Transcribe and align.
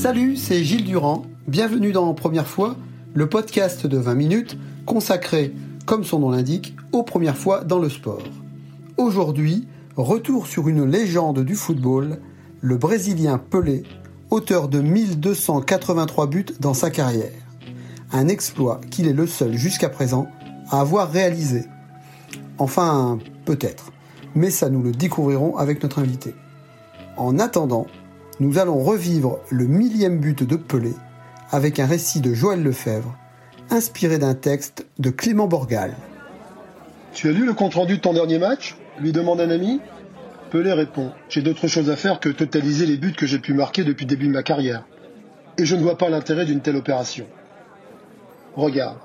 Salut, 0.00 0.34
c'est 0.34 0.64
Gilles 0.64 0.86
Durand. 0.86 1.26
Bienvenue 1.46 1.92
dans 1.92 2.14
Première 2.14 2.46
fois, 2.46 2.74
le 3.12 3.28
podcast 3.28 3.86
de 3.86 3.98
20 3.98 4.14
minutes 4.14 4.56
consacré, 4.86 5.54
comme 5.84 6.04
son 6.04 6.20
nom 6.20 6.30
l'indique, 6.30 6.74
aux 6.92 7.02
premières 7.02 7.36
fois 7.36 7.64
dans 7.64 7.78
le 7.78 7.90
sport. 7.90 8.22
Aujourd'hui, 8.96 9.68
retour 9.96 10.46
sur 10.46 10.68
une 10.68 10.90
légende 10.90 11.44
du 11.44 11.54
football, 11.54 12.18
le 12.62 12.78
Brésilien 12.78 13.36
Pelé, 13.36 13.82
auteur 14.30 14.68
de 14.68 14.80
1283 14.80 16.28
buts 16.28 16.46
dans 16.60 16.72
sa 16.72 16.88
carrière. 16.88 17.28
Un 18.10 18.28
exploit 18.28 18.80
qu'il 18.90 19.06
est 19.06 19.12
le 19.12 19.26
seul 19.26 19.52
jusqu'à 19.52 19.90
présent 19.90 20.28
à 20.70 20.80
avoir 20.80 21.12
réalisé. 21.12 21.66
Enfin, 22.56 23.18
peut-être. 23.44 23.92
Mais 24.34 24.48
ça 24.48 24.70
nous 24.70 24.82
le 24.82 24.92
découvrirons 24.92 25.58
avec 25.58 25.82
notre 25.82 25.98
invité. 25.98 26.34
En 27.18 27.38
attendant, 27.38 27.86
nous 28.40 28.58
allons 28.58 28.78
revivre 28.82 29.38
le 29.50 29.66
millième 29.66 30.18
but 30.18 30.42
de 30.42 30.56
Pelé 30.56 30.94
avec 31.50 31.78
un 31.78 31.86
récit 31.86 32.20
de 32.20 32.32
Joël 32.32 32.62
Lefebvre, 32.62 33.14
inspiré 33.68 34.18
d'un 34.18 34.34
texte 34.34 34.86
de 34.98 35.10
Clément 35.10 35.46
Borgal. 35.46 35.94
Tu 37.12 37.28
as 37.28 37.32
lu 37.32 37.44
le 37.44 37.52
compte-rendu 37.52 37.96
de 37.96 38.00
ton 38.00 38.14
dernier 38.14 38.38
match? 38.38 38.76
lui 38.98 39.12
demande 39.12 39.40
un 39.40 39.50
ami. 39.50 39.80
Pelé 40.50 40.72
répond 40.72 41.12
J'ai 41.28 41.42
d'autres 41.42 41.68
choses 41.68 41.90
à 41.90 41.96
faire 41.96 42.18
que 42.18 42.28
totaliser 42.28 42.86
les 42.86 42.96
buts 42.96 43.12
que 43.12 43.26
j'ai 43.26 43.38
pu 43.38 43.52
marquer 43.52 43.84
depuis 43.84 44.04
le 44.04 44.10
début 44.10 44.26
de 44.26 44.32
ma 44.32 44.42
carrière. 44.42 44.84
Et 45.58 45.66
je 45.66 45.76
ne 45.76 45.82
vois 45.82 45.98
pas 45.98 46.08
l'intérêt 46.08 46.46
d'une 46.46 46.60
telle 46.60 46.76
opération. 46.76 47.26
Regarde. 48.56 48.98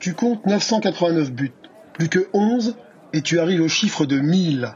Tu 0.00 0.14
comptes 0.14 0.44
989 0.46 1.30
buts, 1.30 1.52
plus 1.94 2.08
que 2.08 2.28
11, 2.32 2.76
et 3.12 3.22
tu 3.22 3.38
arrives 3.38 3.62
au 3.62 3.68
chiffre 3.68 4.04
de 4.04 4.18
1000. 4.18 4.74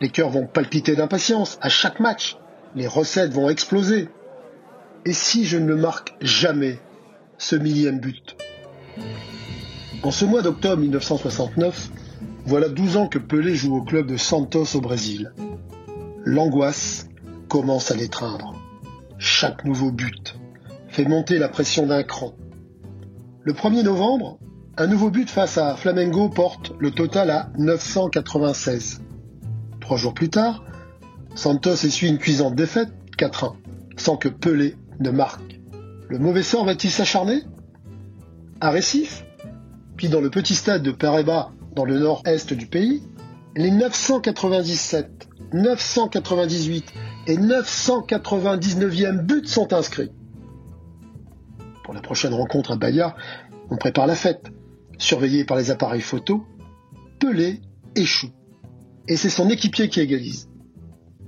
Les 0.00 0.08
cœurs 0.08 0.30
vont 0.30 0.46
palpiter 0.46 0.96
d'impatience 0.96 1.58
à 1.60 1.68
chaque 1.68 2.00
match. 2.00 2.36
Les 2.74 2.86
recettes 2.86 3.32
vont 3.32 3.48
exploser. 3.48 4.08
Et 5.04 5.12
si 5.12 5.44
je 5.44 5.56
ne 5.56 5.66
le 5.66 5.76
marque 5.76 6.14
jamais, 6.20 6.78
ce 7.38 7.56
millième 7.56 8.00
but? 8.00 8.36
En 10.02 10.10
ce 10.10 10.24
mois 10.24 10.42
d'octobre 10.42 10.82
1969, 10.82 11.90
voilà 12.44 12.68
12 12.68 12.96
ans 12.96 13.08
que 13.08 13.18
Pelé 13.18 13.54
joue 13.54 13.76
au 13.76 13.82
club 13.82 14.06
de 14.06 14.16
Santos 14.16 14.76
au 14.76 14.80
Brésil. 14.80 15.32
L'angoisse 16.24 17.08
commence 17.48 17.90
à 17.90 17.96
l'étreindre. 17.96 18.54
Chaque 19.18 19.64
nouveau 19.64 19.90
but 19.90 20.38
fait 20.88 21.04
monter 21.04 21.38
la 21.38 21.48
pression 21.48 21.86
d'un 21.86 22.02
cran. 22.02 22.34
Le 23.42 23.52
1er 23.52 23.82
novembre, 23.82 24.38
un 24.76 24.86
nouveau 24.86 25.10
but 25.10 25.30
face 25.30 25.56
à 25.56 25.74
Flamengo 25.76 26.28
porte 26.28 26.72
le 26.78 26.90
total 26.90 27.30
à 27.30 27.50
996. 27.58 29.02
Trois 29.80 29.96
jours 29.96 30.14
plus 30.14 30.28
tard, 30.28 30.64
Santos 31.36 31.84
essuie 31.84 32.08
une 32.08 32.16
cuisante 32.16 32.54
défaite, 32.54 32.88
4-1, 33.18 33.52
sans 33.98 34.16
que 34.16 34.28
Pelé 34.28 34.74
ne 35.00 35.10
marque. 35.10 35.60
Le 36.08 36.18
mauvais 36.18 36.42
sort 36.42 36.64
va-t-il 36.64 36.90
s'acharner? 36.90 37.42
À 38.60 38.70
Récif? 38.70 39.22
Puis 39.98 40.08
dans 40.08 40.22
le 40.22 40.30
petit 40.30 40.54
stade 40.54 40.82
de 40.82 40.92
Pareba, 40.92 41.52
dans 41.74 41.84
le 41.84 41.98
nord-est 41.98 42.54
du 42.54 42.66
pays, 42.66 43.02
les 43.54 43.70
997, 43.70 45.28
998 45.52 46.92
et 47.26 47.36
999e 47.36 49.18
buts 49.18 49.46
sont 49.46 49.74
inscrits. 49.74 50.12
Pour 51.84 51.92
la 51.92 52.00
prochaine 52.00 52.32
rencontre 52.32 52.72
à 52.72 52.76
Bahia, 52.76 53.14
on 53.70 53.76
prépare 53.76 54.06
la 54.06 54.14
fête. 54.14 54.46
Surveillé 54.96 55.44
par 55.44 55.58
les 55.58 55.70
appareils 55.70 56.00
photo, 56.00 56.46
Pelé 57.20 57.60
échoue. 57.94 58.30
Et 59.06 59.16
c'est 59.16 59.28
son 59.28 59.50
équipier 59.50 59.90
qui 59.90 60.00
égalise. 60.00 60.48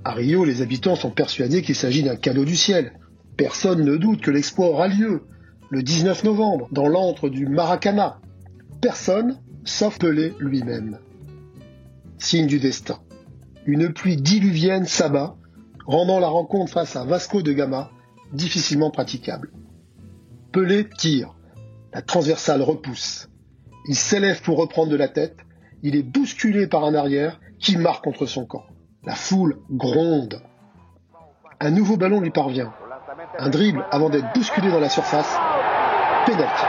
À 0.03 0.13
Rio, 0.13 0.45
les 0.45 0.61
habitants 0.61 0.95
sont 0.95 1.11
persuadés 1.11 1.61
qu'il 1.61 1.75
s'agit 1.75 2.03
d'un 2.03 2.15
cadeau 2.15 2.45
du 2.45 2.55
ciel. 2.55 2.93
Personne 3.35 3.83
ne 3.83 3.97
doute 3.97 4.21
que 4.21 4.31
l'exploit 4.31 4.67
aura 4.67 4.87
lieu 4.87 5.23
le 5.69 5.83
19 5.83 6.23
novembre 6.23 6.67
dans 6.71 6.87
l'antre 6.87 7.29
du 7.29 7.47
Maracana. 7.47 8.19
Personne, 8.81 9.39
sauf 9.65 9.99
Pelé 9.99 10.33
lui-même. 10.39 10.99
Signe 12.17 12.47
du 12.47 12.59
destin. 12.59 12.99
Une 13.65 13.91
pluie 13.93 14.17
diluvienne 14.17 14.85
s'abat, 14.85 15.35
rendant 15.85 16.19
la 16.19 16.27
rencontre 16.27 16.71
face 16.71 16.95
à 16.95 17.03
Vasco 17.03 17.41
de 17.41 17.51
Gama 17.51 17.91
difficilement 18.33 18.91
praticable. 18.91 19.51
Pelé 20.51 20.87
tire. 20.87 21.35
La 21.93 22.01
transversale 22.01 22.61
repousse. 22.61 23.29
Il 23.87 23.95
s'élève 23.95 24.41
pour 24.41 24.57
reprendre 24.57 24.91
de 24.91 24.95
la 24.95 25.07
tête. 25.07 25.37
Il 25.83 25.95
est 25.95 26.03
bousculé 26.03 26.67
par 26.67 26.83
un 26.83 26.93
arrière 26.93 27.39
qui 27.59 27.77
marque 27.77 28.03
contre 28.03 28.25
son 28.25 28.45
camp. 28.45 28.63
La 29.05 29.15
foule 29.15 29.57
gronde. 29.71 30.41
Un 31.61 31.71
nouveau 31.71 31.95
ballon 31.95 32.19
lui 32.19 32.31
parvient. 32.31 32.73
Un 33.37 33.49
dribble 33.49 33.85
avant 33.91 34.09
d'être 34.09 34.33
bousculé 34.33 34.69
dans 34.69 34.79
la 34.79 34.89
surface. 34.89 35.39
Pénalty. 36.25 36.65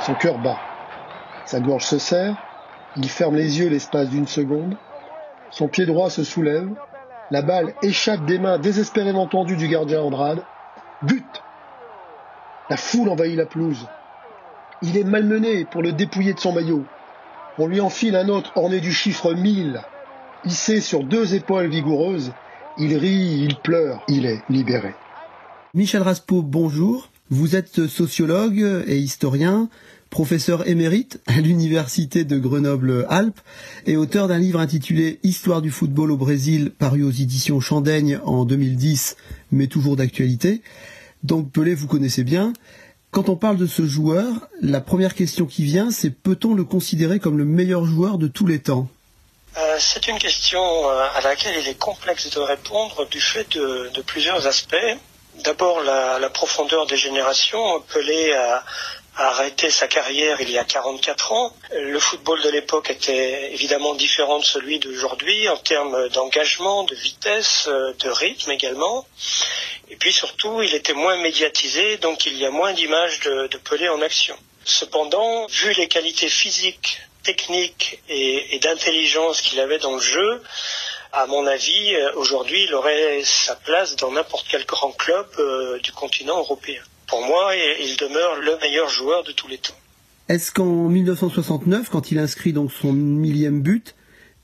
Son 0.00 0.14
cœur 0.14 0.38
bat. 0.38 0.58
Sa 1.46 1.60
gorge 1.60 1.84
se 1.84 1.98
serre. 1.98 2.36
Il 2.96 3.08
ferme 3.08 3.34
les 3.34 3.58
yeux 3.58 3.68
l'espace 3.68 4.10
d'une 4.10 4.26
seconde. 4.26 4.76
Son 5.50 5.68
pied 5.68 5.86
droit 5.86 6.10
se 6.10 6.22
soulève. 6.22 6.68
La 7.30 7.40
balle 7.40 7.72
échappe 7.82 8.24
des 8.26 8.38
mains 8.38 8.58
désespérément 8.58 9.26
tendues 9.26 9.56
du 9.56 9.68
gardien 9.68 10.02
Andrade. 10.02 10.42
But 11.02 11.42
La 12.68 12.76
foule 12.76 13.08
envahit 13.08 13.36
la 13.36 13.46
pelouse. 13.46 13.86
Il 14.82 14.96
est 14.96 15.04
malmené 15.04 15.64
pour 15.64 15.82
le 15.82 15.92
dépouiller 15.92 16.34
de 16.34 16.40
son 16.40 16.52
maillot. 16.52 16.84
On 17.58 17.68
lui 17.68 17.80
enfile 17.80 18.16
un 18.16 18.28
autre 18.28 18.52
orné 18.56 18.80
du 18.80 18.92
chiffre 18.92 19.34
1000. 19.34 19.80
Hissé 20.44 20.80
sur 20.80 21.04
deux 21.04 21.34
épaules 21.34 21.68
vigoureuses, 21.68 22.32
il 22.76 22.96
rit, 22.96 23.40
il 23.40 23.56
pleure, 23.56 24.02
il 24.08 24.26
est 24.26 24.42
libéré. 24.50 24.94
Michel 25.74 26.02
Raspo, 26.02 26.42
bonjour. 26.42 27.08
Vous 27.30 27.54
êtes 27.54 27.86
sociologue 27.86 28.84
et 28.86 28.98
historien, 28.98 29.68
professeur 30.10 30.68
émérite 30.68 31.20
à 31.26 31.40
l'université 31.40 32.24
de 32.24 32.36
Grenoble-Alpes 32.36 33.40
et 33.86 33.96
auteur 33.96 34.26
d'un 34.26 34.38
livre 34.38 34.60
intitulé 34.60 35.20
Histoire 35.22 35.62
du 35.62 35.70
football 35.70 36.10
au 36.10 36.16
Brésil, 36.16 36.72
paru 36.76 37.04
aux 37.04 37.10
éditions 37.10 37.60
Chandaigne 37.60 38.18
en 38.24 38.44
2010, 38.44 39.16
mais 39.52 39.68
toujours 39.68 39.96
d'actualité. 39.96 40.62
Donc 41.22 41.50
Pelé, 41.52 41.74
vous 41.74 41.86
connaissez 41.86 42.24
bien. 42.24 42.52
Quand 43.10 43.28
on 43.28 43.36
parle 43.36 43.56
de 43.56 43.66
ce 43.66 43.86
joueur, 43.86 44.26
la 44.60 44.80
première 44.80 45.14
question 45.14 45.46
qui 45.46 45.64
vient, 45.64 45.90
c'est 45.90 46.10
peut-on 46.10 46.54
le 46.54 46.64
considérer 46.64 47.18
comme 47.18 47.38
le 47.38 47.44
meilleur 47.44 47.84
joueur 47.84 48.18
de 48.18 48.28
tous 48.28 48.46
les 48.46 48.60
temps? 48.60 48.88
Euh, 49.56 49.76
c'est 49.78 50.06
une 50.08 50.18
question 50.18 50.60
euh, 50.60 51.06
à 51.14 51.20
laquelle 51.22 51.54
il 51.58 51.68
est 51.68 51.78
complexe 51.78 52.28
de 52.30 52.40
répondre 52.40 53.08
du 53.08 53.20
fait 53.20 53.56
de, 53.56 54.02
plusieurs 54.02 54.46
aspects. 54.46 54.76
D'abord 55.44 55.82
la, 55.82 56.18
la, 56.18 56.28
profondeur 56.30 56.86
des 56.86 56.96
générations. 56.96 57.80
Pelé 57.92 58.32
a, 58.34 58.64
a, 59.16 59.28
arrêté 59.28 59.70
sa 59.70 59.88
carrière 59.88 60.40
il 60.40 60.50
y 60.50 60.58
a 60.58 60.64
44 60.64 61.32
ans. 61.32 61.56
Le 61.72 61.98
football 61.98 62.42
de 62.42 62.50
l'époque 62.50 62.90
était 62.90 63.52
évidemment 63.52 63.94
différent 63.94 64.38
de 64.38 64.44
celui 64.44 64.78
d'aujourd'hui 64.78 65.48
en 65.48 65.56
termes 65.56 66.08
d'engagement, 66.10 66.84
de 66.84 66.94
vitesse, 66.94 67.66
euh, 67.68 67.92
de 68.00 68.08
rythme 68.08 68.50
également. 68.50 69.06
Et 69.88 69.96
puis 69.96 70.12
surtout, 70.12 70.62
il 70.62 70.74
était 70.74 70.94
moins 70.94 71.16
médiatisé, 71.18 71.96
donc 71.98 72.26
il 72.26 72.36
y 72.36 72.44
a 72.44 72.50
moins 72.50 72.72
d'images 72.72 73.20
de, 73.20 73.48
Pelé 73.68 73.88
en 73.88 74.02
action. 74.02 74.36
Cependant, 74.64 75.46
vu 75.46 75.72
les 75.72 75.88
qualités 75.88 76.28
physiques 76.28 77.00
technique 77.22 78.00
et, 78.08 78.58
d'intelligence 78.60 79.40
qu'il 79.40 79.58
avait 79.58 79.78
dans 79.78 79.94
le 79.94 80.00
jeu, 80.00 80.42
à 81.12 81.26
mon 81.26 81.44
avis, 81.46 81.96
aujourd'hui, 82.14 82.64
il 82.64 82.74
aurait 82.74 83.22
sa 83.24 83.56
place 83.56 83.96
dans 83.96 84.12
n'importe 84.12 84.46
quel 84.48 84.64
grand 84.64 84.92
club 84.92 85.26
euh, 85.38 85.78
du 85.80 85.90
continent 85.90 86.38
européen. 86.38 86.82
Pour 87.06 87.22
moi, 87.22 87.54
il 87.54 87.96
demeure 87.96 88.36
le 88.36 88.58
meilleur 88.58 88.88
joueur 88.88 89.22
de 89.24 89.32
tous 89.32 89.48
les 89.48 89.58
temps. 89.58 89.74
Est-ce 90.28 90.50
qu'en 90.50 90.88
1969, 90.88 91.88
quand 91.90 92.10
il 92.10 92.18
inscrit 92.18 92.52
donc 92.52 92.72
son 92.72 92.92
millième 92.92 93.62
but, 93.62 93.94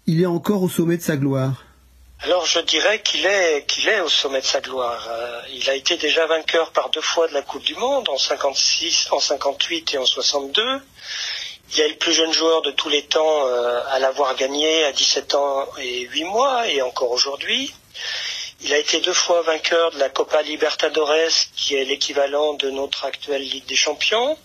il 0.07 0.23
est 0.23 0.27
encore 0.27 0.63
au 0.63 0.69
sommet 0.69 0.97
de 0.97 1.03
sa 1.03 1.17
gloire? 1.17 1.65
Alors 2.25 2.47
je 2.47 2.61
dirais 2.61 3.03
qu'il 3.03 3.27
est 3.27 3.67
qu'il 3.67 3.89
est 3.89 4.01
au 4.01 4.09
sommet 4.09 4.41
de 4.41 4.47
sa 4.47 4.61
gloire. 4.61 5.09
Euh, 5.11 5.41
il 5.53 5.69
a 5.69 5.75
été 5.75 5.97
déjà 5.97 6.25
vainqueur 6.27 6.71
par 6.71 6.91
deux 6.91 7.01
fois 7.01 7.27
de 7.27 7.35
la 7.35 7.43
Coupe 7.43 7.65
du 7.65 7.75
Monde 7.75 8.09
en 8.09 8.17
56, 8.17 9.09
en 9.11 9.19
58 9.19 9.95
et 9.95 9.99
en 9.99 10.07
62. 10.07 10.63
Il 11.75 11.81
est 11.81 11.89
le 11.89 11.97
plus 11.97 12.13
jeune 12.13 12.33
joueur 12.33 12.63
de 12.63 12.71
tous 12.71 12.89
les 12.89 13.03
temps 13.03 13.47
euh, 13.49 13.81
à 13.89 13.99
l'avoir 13.99 14.37
gagné 14.37 14.85
à 14.85 14.93
17 14.93 15.35
ans 15.35 15.67
et 15.79 16.03
8 16.03 16.25
mois 16.25 16.69
et 16.69 16.81
encore 16.81 17.11
aujourd'hui. 17.11 17.75
Il 18.65 18.73
a 18.73 18.79
été 18.79 19.01
deux 19.01 19.13
fois 19.13 19.43
vainqueur 19.43 19.91
de 19.91 19.99
la 19.99 20.09
Copa 20.09 20.41
Libertadores, 20.41 21.49
qui 21.57 21.75
est 21.75 21.85
l'équivalent 21.85 22.55
de 22.55 22.71
notre 22.71 23.05
actuelle 23.05 23.43
Ligue 23.43 23.67
des 23.67 23.75
Champions, 23.75 24.39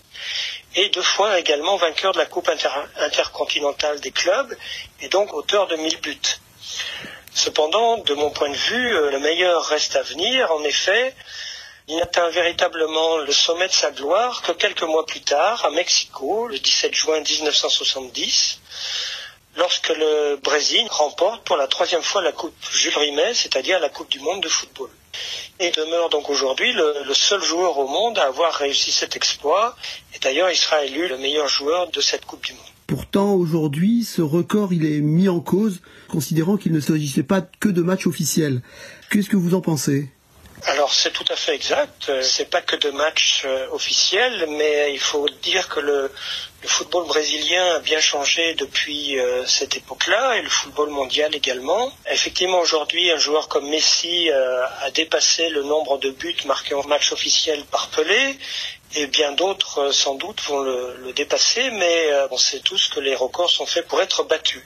et 0.74 0.88
deux 0.88 1.02
fois 1.02 1.38
également 1.38 1.76
vainqueur 1.76 2.12
de 2.12 2.18
la 2.18 2.26
Coupe 2.26 2.50
intercontinentale 2.96 4.00
des 4.00 4.10
clubs, 4.10 4.56
et 5.00 5.08
donc 5.08 5.32
auteur 5.34 5.68
de 5.68 5.76
1000 5.76 6.00
buts. 6.00 6.40
Cependant, 7.32 7.98
de 7.98 8.14
mon 8.14 8.30
point 8.30 8.50
de 8.50 8.56
vue, 8.56 8.96
euh, 8.96 9.12
le 9.12 9.20
meilleur 9.20 9.64
reste 9.66 9.94
à 9.94 10.02
venir. 10.02 10.50
En 10.50 10.64
effet, 10.64 11.14
il 11.86 11.96
n'atteint 11.96 12.28
véritablement 12.30 13.18
le 13.18 13.30
sommet 13.30 13.68
de 13.68 13.72
sa 13.72 13.92
gloire 13.92 14.42
que 14.42 14.50
quelques 14.50 14.82
mois 14.82 15.06
plus 15.06 15.20
tard, 15.20 15.64
à 15.64 15.70
Mexico, 15.70 16.48
le 16.48 16.58
17 16.58 16.92
juin 16.92 17.20
1970, 17.20 18.58
lorsque 19.58 19.88
le 19.88 20.36
Brésil 20.36 20.86
remporte 20.90 21.44
pour 21.44 21.56
la 21.56 21.66
troisième 21.66 22.02
fois 22.02 22.22
la 22.22 22.32
Coupe 22.32 22.54
Jules 22.72 22.96
Rimet, 22.96 23.34
c'est-à-dire 23.34 23.80
la 23.80 23.88
Coupe 23.88 24.10
du 24.10 24.20
monde 24.20 24.42
de 24.42 24.48
football. 24.48 24.90
Et 25.60 25.70
demeure 25.72 26.08
donc 26.10 26.30
aujourd'hui 26.30 26.72
le, 26.72 26.94
le, 27.06 27.14
seul 27.14 27.42
joueur 27.42 27.78
au 27.78 27.88
monde 27.88 28.18
à 28.18 28.26
avoir 28.26 28.54
réussi 28.54 28.92
cet 28.92 29.16
exploit. 29.16 29.76
Et 30.14 30.18
d'ailleurs, 30.20 30.50
il 30.50 30.56
sera 30.56 30.84
élu 30.84 31.08
le 31.08 31.18
meilleur 31.18 31.48
joueur 31.48 31.90
de 31.90 32.00
cette 32.00 32.24
Coupe 32.24 32.44
du 32.44 32.52
monde. 32.52 32.62
Pourtant, 32.86 33.34
aujourd'hui, 33.34 34.04
ce 34.04 34.22
record, 34.22 34.72
il 34.72 34.86
est 34.86 35.00
mis 35.00 35.28
en 35.28 35.40
cause, 35.40 35.80
considérant 36.08 36.56
qu'il 36.56 36.72
ne 36.72 36.80
s'agissait 36.80 37.22
pas 37.22 37.42
que 37.42 37.68
de 37.68 37.82
matchs 37.82 38.06
officiels. 38.06 38.62
Qu'est-ce 39.10 39.28
que 39.28 39.36
vous 39.36 39.54
en 39.54 39.60
pensez? 39.60 40.08
Alors 40.64 40.92
c'est 40.92 41.12
tout 41.12 41.24
à 41.30 41.36
fait 41.36 41.54
exact. 41.54 42.10
C'est 42.22 42.50
pas 42.50 42.60
que 42.60 42.76
de 42.76 42.90
matchs 42.90 43.42
euh, 43.44 43.68
officiels, 43.70 44.46
mais 44.56 44.92
il 44.92 44.98
faut 44.98 45.26
dire 45.42 45.68
que 45.68 45.80
le, 45.80 46.10
le 46.60 46.68
football 46.68 47.06
brésilien 47.06 47.76
a 47.76 47.78
bien 47.78 48.00
changé 48.00 48.54
depuis 48.54 49.18
euh, 49.18 49.46
cette 49.46 49.76
époque-là 49.76 50.36
et 50.36 50.42
le 50.42 50.48
football 50.48 50.90
mondial 50.90 51.32
également. 51.34 51.92
Effectivement, 52.10 52.58
aujourd'hui, 52.58 53.12
un 53.12 53.18
joueur 53.18 53.48
comme 53.48 53.68
Messi 53.68 54.28
euh, 54.30 54.66
a 54.80 54.90
dépassé 54.90 55.50
le 55.50 55.62
nombre 55.62 55.98
de 55.98 56.10
buts 56.10 56.36
marqués 56.46 56.74
en 56.74 56.82
match 56.84 57.12
officiel 57.12 57.64
par 57.70 57.88
Pelé 57.90 58.36
et 58.94 59.06
bien 59.06 59.32
d'autres 59.32 59.78
euh, 59.78 59.92
sans 59.92 60.14
doute 60.14 60.40
vont 60.42 60.60
le, 60.60 61.12
dépasser, 61.14 61.70
mais 61.70 62.10
euh, 62.10 62.28
on 62.30 62.36
sait 62.36 62.60
tous 62.60 62.88
que 62.88 63.00
les 63.00 63.14
records 63.14 63.50
sont 63.50 63.66
faits 63.66 63.86
pour 63.86 64.00
être 64.00 64.24
battus. 64.24 64.62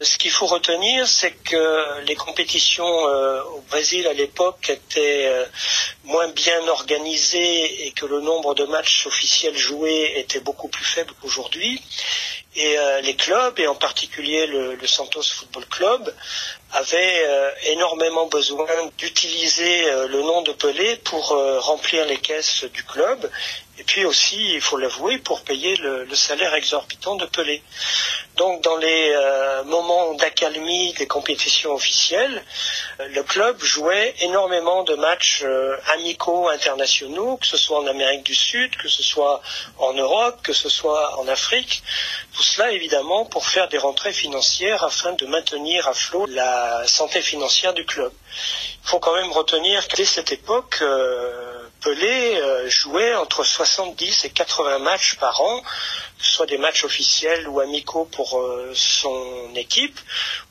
Ce 0.00 0.18
qu'il 0.18 0.30
faut 0.30 0.46
retenir, 0.46 1.06
c'est 1.06 1.32
que 1.32 2.00
les 2.02 2.16
compétitions 2.16 3.08
euh, 3.08 3.42
au 3.54 3.60
Brésil 3.62 4.06
à 4.06 4.12
l'époque 4.12 4.68
étaient 4.68 5.30
moins 6.04 6.28
bien 6.28 6.66
organisées 6.68 7.86
et 7.86 7.92
que 7.92 8.06
le 8.06 8.20
nombre 8.20 8.54
de 8.54 8.64
matchs 8.64 9.06
officiels 9.06 9.56
joués 9.56 10.14
était 10.16 10.40
beaucoup 10.40 10.68
plus 10.68 10.84
faible 10.84 11.12
qu'aujourd'hui. 11.20 11.82
Et 12.58 12.76
les 13.02 13.14
clubs, 13.14 13.58
et 13.58 13.66
en 13.66 13.74
particulier 13.74 14.46
le, 14.46 14.86
Santos 14.86 15.22
Football 15.22 15.66
Club, 15.66 16.14
avaient 16.72 17.26
énormément 17.66 18.26
besoin 18.26 18.66
d'utiliser 18.96 19.84
le 20.08 20.22
nom 20.22 20.40
de 20.40 20.52
Pelé 20.52 20.96
pour 20.96 21.28
remplir 21.60 22.06
les 22.06 22.16
caisses 22.16 22.64
du 22.72 22.82
club 22.82 23.30
et 23.78 23.84
puis 23.84 24.06
aussi, 24.06 24.54
il 24.54 24.60
faut 24.60 24.78
l'avouer, 24.78 25.18
pour 25.18 25.42
payer 25.42 25.76
le, 25.76 26.06
salaire 26.14 26.54
exorbitant 26.54 27.16
de 27.16 27.26
Pelé. 27.26 27.62
Donc 28.36 28.62
dans 28.62 28.76
les 28.76 29.10
euh, 29.10 29.64
moments 29.64 30.14
d'accalmie 30.14 30.94
des 30.94 31.06
compétitions 31.06 31.74
officielles, 31.74 32.42
euh, 33.00 33.08
le 33.08 33.22
club 33.22 33.62
jouait 33.62 34.14
énormément 34.20 34.82
de 34.84 34.94
matchs 34.94 35.42
euh, 35.44 35.76
amicaux 35.92 36.48
internationaux, 36.48 37.36
que 37.36 37.46
ce 37.46 37.58
soit 37.58 37.78
en 37.80 37.86
Amérique 37.86 38.22
du 38.22 38.34
Sud, 38.34 38.74
que 38.76 38.88
ce 38.88 39.02
soit 39.02 39.42
en 39.78 39.92
Europe, 39.92 40.40
que 40.42 40.54
ce 40.54 40.70
soit 40.70 41.18
en 41.18 41.28
Afrique. 41.28 41.82
Tout 42.34 42.42
cela 42.42 42.72
évidemment 42.72 43.26
pour 43.26 43.46
faire 43.46 43.68
des 43.68 43.78
rentrées 43.78 44.14
financières 44.14 44.84
afin 44.84 45.12
de 45.12 45.26
maintenir 45.26 45.86
à 45.86 45.92
flot 45.92 46.24
la 46.26 46.86
santé 46.86 47.20
financière 47.20 47.74
du 47.74 47.84
club. 47.84 48.12
Il 48.84 48.88
faut 48.88 49.00
quand 49.00 49.14
même 49.14 49.32
retenir 49.32 49.86
qu'à 49.88 50.04
cette 50.04 50.32
époque, 50.32 50.82
Pelé 51.80 52.40
euh, 52.40 52.68
jouait 52.68 53.14
entre 53.14 53.44
70 53.44 54.24
et 54.24 54.30
80 54.30 54.78
matchs 54.80 55.16
par 55.16 55.40
an, 55.40 55.62
soit 56.18 56.46
des 56.46 56.58
matchs 56.58 56.84
officiels 56.84 57.48
ou 57.48 57.60
amicaux 57.60 58.08
pour 58.10 58.38
euh, 58.38 58.72
son 58.74 59.54
équipe, 59.54 59.98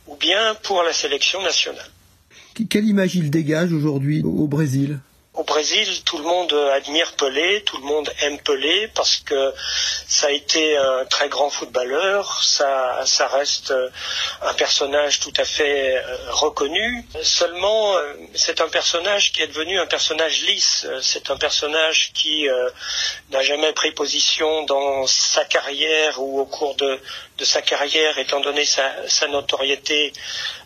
ou 0.07 0.15
bien 0.15 0.55
pour 0.63 0.83
la 0.83 0.93
sélection 0.93 1.41
nationale. 1.41 1.89
Quelle 2.69 2.85
image 2.85 3.15
il 3.15 3.29
dégage 3.31 3.73
aujourd'hui 3.73 4.21
au 4.23 4.47
Brésil? 4.47 4.99
Au 5.35 5.43
Brésil, 5.43 6.03
tout 6.03 6.17
le 6.17 6.23
monde 6.23 6.53
admire 6.73 7.13
Pelé, 7.13 7.63
tout 7.63 7.77
le 7.77 7.83
monde 7.83 8.09
aime 8.21 8.39
Pelé 8.39 8.87
parce 8.93 9.17
que 9.17 9.53
ça 10.07 10.27
a 10.27 10.31
été 10.31 10.77
un 10.77 11.05
très 11.05 11.29
grand 11.29 11.49
footballeur, 11.49 12.41
ça, 12.43 13.03
reste 13.33 13.73
un 14.41 14.53
personnage 14.53 15.19
tout 15.19 15.33
à 15.37 15.45
fait 15.45 15.97
euh, 15.97 16.17
reconnu. 16.29 17.05
Seulement, 17.21 17.97
euh, 17.97 18.13
c'est 18.33 18.61
un 18.61 18.69
personnage 18.69 19.31
qui 19.33 19.41
est 19.41 19.47
devenu 19.47 19.79
un 19.79 19.87
personnage 19.87 20.41
lisse, 20.43 20.87
c'est 21.01 21.29
un 21.29 21.37
personnage 21.37 22.11
qui 22.13 22.47
euh, 22.47 22.69
n'a 23.31 23.41
jamais 23.41 23.73
pris 23.73 23.91
position 23.91 24.63
dans 24.63 25.07
sa 25.07 25.43
carrière 25.45 26.21
ou 26.21 26.39
au 26.39 26.45
cours 26.45 26.75
de, 26.75 26.99
de 27.37 27.45
sa 27.45 27.61
carrière, 27.61 28.17
étant 28.17 28.39
donné 28.39 28.63
sa, 28.65 28.93
sa, 29.09 29.27
notoriété 29.27 30.13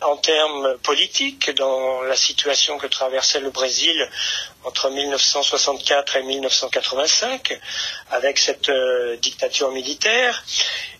en 0.02 0.16
termes 0.16 0.76
politiques, 0.82 1.50
dans 1.56 2.02
la 2.02 2.16
situation 2.16 2.78
que 2.78 2.86
traversait 2.86 3.40
le 3.40 3.50
Brésil 3.50 4.08
entre 4.64 4.90
1964 4.90 6.16
et 6.16 6.22
1985, 6.22 7.58
avec 8.10 8.38
cette 8.38 8.68
euh, 8.68 9.16
dictature 9.16 9.70
militaire. 9.72 10.44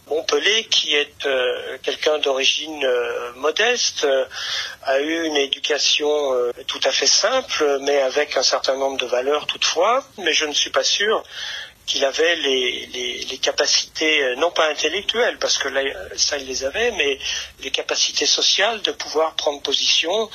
Bon, 0.06 0.24
qui 0.70 0.96
est 0.96 1.24
euh, 1.24 1.78
quelqu'un 1.84 2.18
d'origine 2.18 2.84
euh, 2.84 3.32
modeste, 3.36 4.08
a 4.82 4.98
eu 4.98 5.24
une 5.24 5.36
éducation 5.36 6.10
tout 6.66 6.80
à 6.82 6.90
fait 6.90 7.06
simple, 7.06 7.78
mais 7.82 8.00
avec 8.00 8.36
un 8.36 8.42
certain 8.42 8.74
nombre 8.76 8.96
de 8.96 9.06
valeurs 9.06 9.46
toutefois. 9.46 10.02
Mais 10.18 10.32
je 10.32 10.46
ne 10.46 10.52
suis 10.52 10.70
pas 10.70 10.82
sûr 10.82 11.22
qu'il 11.86 12.04
avait 12.04 12.36
les, 12.36 13.38
capacités, 13.42 14.22
euh, 14.22 14.36
non 14.36 14.50
pas 14.50 14.70
intellectuelles, 14.70 15.38
parce 15.38 15.58
que 15.58 15.68
là, 15.68 15.80
ça 16.16 16.38
il 16.38 16.46
les 16.46 16.64
avait, 16.64 16.92
mais 16.92 17.18
les 17.62 17.70
capacités 17.70 18.26
sociales 18.26 18.82
de 18.82 18.92
pouvoir 18.92 19.34
prendre 19.34 19.60
position 19.62 20.30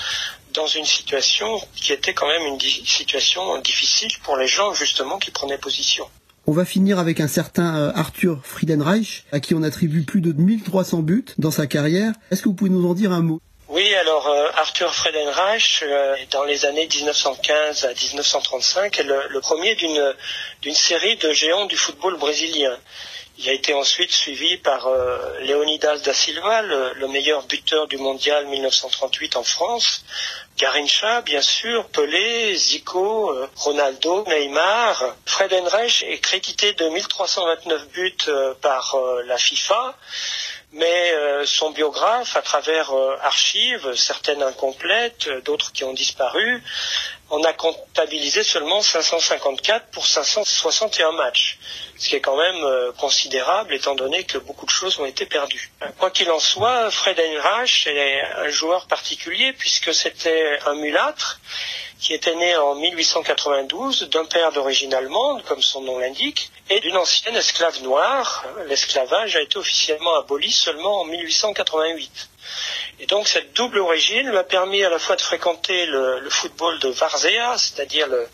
dans 0.54 0.68
une 0.68 0.86
situation 0.86 1.62
qui 1.76 1.94
était 1.94 2.14
quand 2.14 2.28
même 2.28 2.42
une 2.48 2.60
situation 2.60 3.62
difficile 3.62 4.12
pour 4.24 4.38
les 4.38 4.48
gens 4.48 4.74
justement 4.74 5.18
qui 5.20 5.32
prenaient 5.32 5.58
position. 5.58 6.08
On 6.48 6.52
va 6.52 6.64
finir 6.64 7.00
avec 7.00 7.20
un 7.20 7.28
certain 7.28 7.76
euh, 7.76 7.92
Arthur 7.96 8.40
Friedenreich, 8.44 9.26
à 9.32 9.40
qui 9.40 9.56
on 9.56 9.64
attribue 9.64 10.04
plus 10.04 10.22
de 10.22 10.32
1300 10.32 11.00
buts 11.00 11.26
dans 11.40 11.52
sa 11.52 11.66
carrière. 11.66 12.14
Est-ce 12.30 12.44
que 12.44 12.50
vous 12.50 12.54
pouvez 12.54 12.70
nous 12.70 12.88
en 12.88 12.94
dire 12.94 13.12
un 13.12 13.22
mot? 13.22 13.42
Oui, 13.76 13.94
alors 13.94 14.26
euh, 14.30 14.48
Arthur 14.56 14.96
Friedenreich, 14.96 15.84
euh, 15.84 16.16
dans 16.32 16.46
les 16.46 16.64
années 16.64 16.88
1915 16.88 17.84
à 17.84 17.90
1935, 17.90 19.00
est 19.00 19.04
le, 19.04 19.42
premier 19.42 19.76
d'une 19.76 20.74
série 20.74 21.18
de 21.18 21.34
géants 21.34 21.66
du 21.66 21.76
football 21.76 22.16
brésilien. 22.18 22.80
Il 23.38 23.50
a 23.50 23.52
été 23.52 23.74
ensuite 23.74 24.14
suivi 24.14 24.56
par 24.56 24.88
euh, 24.88 25.42
Leonidas 25.42 25.98
da 25.98 26.14
Silva, 26.14 26.62
le, 26.62 27.08
meilleur 27.10 27.44
buteur 27.48 27.86
du 27.88 27.98
mondial 27.98 28.48
1938 28.48 29.36
en 29.36 29.44
France, 29.44 30.06
Garincha, 30.58 31.22
bien 31.22 31.42
sûr, 31.42 31.88
Pelé, 31.90 32.56
Zico, 32.56 33.30
euh, 33.32 33.48
Ronaldo, 33.56 34.24
Neymar. 34.28 35.16
Friedenreich 35.26 36.04
est 36.04 36.20
crédité 36.20 36.74
de 36.74 36.88
1329 36.88 37.90
buts 37.90 38.16
euh, 38.28 38.54
par 38.62 38.98
la 39.26 39.38
FIFA 39.38 39.96
mais 40.76 41.14
euh, 41.14 41.46
son 41.46 41.72
biographe, 41.72 42.36
à 42.36 42.42
travers 42.42 42.92
euh, 42.92 43.16
archives, 43.24 43.96
certaines 43.96 44.44
incomplètes, 44.44 45.28
euh, 45.28 45.42
d'autres 45.42 45.72
qui 45.72 45.86
ont 45.86 45.94
disparu, 45.94 46.62
on 47.30 47.44
a 47.44 47.54
comptabilisé 47.54 48.44
seulement 48.44 48.82
554 48.82 49.88
pour 49.88 50.06
561 50.06 51.12
matchs, 51.14 51.58
ce 51.98 52.10
qui 52.10 52.16
est 52.16 52.22
quand 52.22 52.38
même 52.38 52.94
considérable 52.98 53.74
étant 53.74 53.96
donné 53.96 54.24
que 54.24 54.38
beaucoup 54.38 54.66
de 54.66 54.72
choses 54.72 55.00
ont 55.00 55.06
été 55.06 55.26
perdues. 55.26 55.72
Quoi 55.98 56.12
qu'il 56.12 56.30
en 56.30 56.40
soit, 56.40 56.92
Fred 56.92 57.20
Heinrich 57.20 57.88
est 57.88 58.22
un 58.38 58.50
joueur 58.50 58.86
particulier 58.88 59.54
puisque 59.54 59.94
c'était 59.94 60.60
un 60.66 60.76
mulâtre 60.76 61.40
qui 62.00 62.14
était 62.14 62.36
né 62.36 62.56
en 62.58 62.76
1892 62.76 64.10
d'un 64.10 64.26
père 64.26 64.52
d'origine 64.52 64.94
allemande, 64.94 65.44
comme 65.44 65.62
son 65.62 65.82
nom 65.82 65.98
l'indique, 65.98 66.52
et 66.70 66.80
d'une 66.80 66.98
ancienne 66.98 67.36
esclave 67.36 67.82
noire. 67.84 68.46
L'esclavage 68.68 69.36
a 69.36 69.42
été 69.42 69.58
officiellement 69.58 70.16
aboli 70.16 70.52
seulement 70.52 71.02
en 71.02 71.06
1888. 71.06 72.30
Et 73.00 73.08
donc 73.08 73.28
cette 73.28 73.54
double 73.54 73.80
origine 73.80 74.30
lui 74.30 74.38
a 74.38 74.44
permis 74.44 74.84
à 74.84 74.90
la 74.90 75.00
fois 75.00 75.18
de 75.18 75.22
fréquenter 75.22 75.86
le, 75.86 76.30
football 76.30 76.80
de 76.80 76.88
Varzea, 76.88 77.58
c'est-à-dire 77.58 78.08
le, 78.08 78.28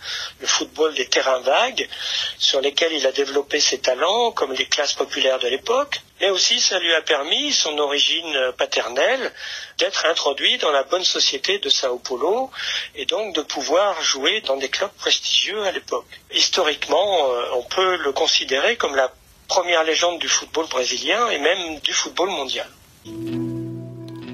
football 0.44 0.94
des 0.94 1.08
terrains 1.08 1.40
vagues, 1.40 1.90
sur 2.38 2.62
lesquels 2.62 2.94
il 2.94 3.08
a 3.08 3.12
développé 3.12 3.60
ses 3.60 3.80
talents, 3.80 4.32
comme 4.32 4.54
les 4.54 4.66
classes 4.66 4.94
populaires 4.94 5.40
de 5.40 5.48
l'époque, 5.48 6.02
mais 6.20 6.30
aussi 6.30 6.60
ça 6.60 6.78
lui 6.78 6.94
a 6.94 7.02
permis, 7.02 7.52
son 7.52 7.76
origine 7.80 8.38
paternelle, 8.56 9.34
d'être 9.80 10.06
introduit 10.06 10.60
dans 10.60 10.72
la 10.72 10.84
bonne 10.84 11.04
société 11.04 11.58
de 11.58 11.70
Sao 11.70 11.98
Paulo 11.98 12.52
et 12.94 13.06
donc 13.06 13.34
de 13.34 13.42
pouvoir 13.42 14.00
jouer 14.04 14.42
dans 14.42 14.58
des 14.58 14.70
clubs 14.70 14.92
prestigieux 14.92 15.64
à 15.64 15.72
l'époque. 15.72 16.06
Historiquement, 16.32 17.32
euh, 17.32 17.46
on 17.54 17.64
peut 17.64 17.96
le 17.96 18.12
considérer 18.12 18.78
comme 18.78 18.96
la 18.96 19.12
première 19.48 19.84
légende 19.84 20.20
du 20.20 20.30
football 20.30 20.68
brésilien 20.68 21.30
et 21.30 21.40
même 21.40 21.80
du 21.80 21.94
football 21.94 22.30
mondial. 22.30 22.70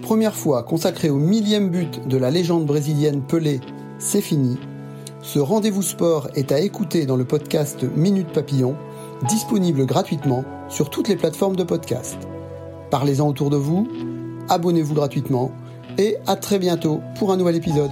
Première 0.07 0.35
fois 0.35 0.63
consacrée 0.63 1.09
au 1.09 1.17
millième 1.17 1.69
but 1.69 2.07
de 2.07 2.15
la 2.15 2.31
légende 2.31 2.65
brésilienne 2.65 3.21
Pelé, 3.21 3.59
c'est 3.99 4.21
fini. 4.21 4.57
Ce 5.21 5.37
rendez-vous 5.37 5.81
sport 5.81 6.29
est 6.33 6.53
à 6.53 6.61
écouter 6.61 7.05
dans 7.05 7.17
le 7.17 7.25
podcast 7.25 7.83
Minute 7.97 8.31
Papillon, 8.31 8.77
disponible 9.27 9.85
gratuitement 9.85 10.45
sur 10.69 10.89
toutes 10.89 11.09
les 11.09 11.17
plateformes 11.17 11.57
de 11.57 11.65
podcast. 11.65 12.15
Parlez-en 12.89 13.27
autour 13.27 13.49
de 13.49 13.57
vous, 13.57 13.85
abonnez-vous 14.47 14.93
gratuitement 14.93 15.51
et 15.97 16.15
à 16.25 16.37
très 16.37 16.57
bientôt 16.57 17.01
pour 17.19 17.33
un 17.33 17.35
nouvel 17.35 17.57
épisode. 17.57 17.91